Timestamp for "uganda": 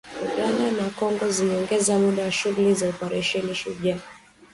0.27-0.67